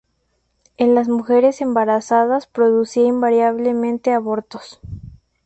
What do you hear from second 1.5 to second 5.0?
embarazadas producía invariablemente abortos.